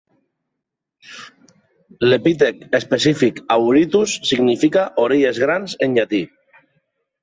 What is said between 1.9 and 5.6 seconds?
L'epítet específic "auritus" significa "orelles